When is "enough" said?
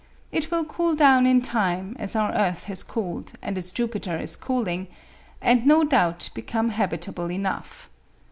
7.31-7.87